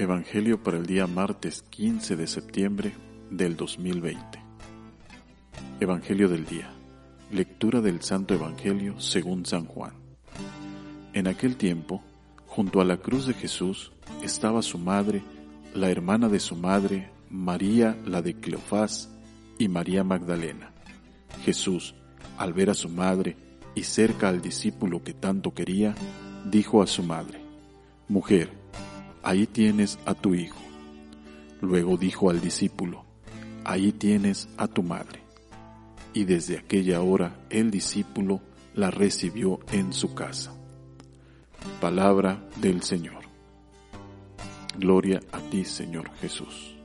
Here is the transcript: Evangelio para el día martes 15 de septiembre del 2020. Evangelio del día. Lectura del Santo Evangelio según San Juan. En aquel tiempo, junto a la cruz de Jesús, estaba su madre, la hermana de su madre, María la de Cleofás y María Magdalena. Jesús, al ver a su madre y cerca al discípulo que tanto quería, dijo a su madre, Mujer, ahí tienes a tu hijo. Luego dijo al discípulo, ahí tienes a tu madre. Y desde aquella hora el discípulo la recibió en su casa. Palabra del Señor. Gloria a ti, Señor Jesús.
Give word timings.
Evangelio 0.00 0.62
para 0.62 0.78
el 0.78 0.86
día 0.86 1.06
martes 1.06 1.60
15 1.68 2.16
de 2.16 2.26
septiembre 2.26 2.94
del 3.30 3.54
2020. 3.54 4.42
Evangelio 5.78 6.26
del 6.26 6.46
día. 6.46 6.70
Lectura 7.30 7.82
del 7.82 8.00
Santo 8.00 8.32
Evangelio 8.32 8.98
según 8.98 9.44
San 9.44 9.66
Juan. 9.66 9.92
En 11.12 11.26
aquel 11.26 11.56
tiempo, 11.56 12.02
junto 12.46 12.80
a 12.80 12.86
la 12.86 12.96
cruz 12.96 13.26
de 13.26 13.34
Jesús, 13.34 13.92
estaba 14.22 14.62
su 14.62 14.78
madre, 14.78 15.22
la 15.74 15.90
hermana 15.90 16.30
de 16.30 16.40
su 16.40 16.56
madre, 16.56 17.10
María 17.28 17.94
la 18.06 18.22
de 18.22 18.40
Cleofás 18.40 19.10
y 19.58 19.68
María 19.68 20.02
Magdalena. 20.02 20.72
Jesús, 21.44 21.94
al 22.38 22.54
ver 22.54 22.70
a 22.70 22.74
su 22.74 22.88
madre 22.88 23.36
y 23.74 23.82
cerca 23.82 24.30
al 24.30 24.40
discípulo 24.40 25.04
que 25.04 25.12
tanto 25.12 25.52
quería, 25.52 25.94
dijo 26.50 26.80
a 26.80 26.86
su 26.86 27.02
madre, 27.02 27.38
Mujer, 28.08 28.60
ahí 29.22 29.46
tienes 29.46 29.98
a 30.06 30.14
tu 30.14 30.34
hijo. 30.34 30.60
Luego 31.60 31.96
dijo 31.96 32.30
al 32.30 32.40
discípulo, 32.40 33.04
ahí 33.64 33.92
tienes 33.92 34.48
a 34.56 34.66
tu 34.66 34.82
madre. 34.82 35.20
Y 36.12 36.24
desde 36.24 36.58
aquella 36.58 37.00
hora 37.02 37.36
el 37.50 37.70
discípulo 37.70 38.40
la 38.74 38.90
recibió 38.90 39.60
en 39.72 39.92
su 39.92 40.14
casa. 40.14 40.54
Palabra 41.80 42.48
del 42.56 42.82
Señor. 42.82 43.20
Gloria 44.78 45.20
a 45.32 45.40
ti, 45.40 45.64
Señor 45.64 46.10
Jesús. 46.20 46.79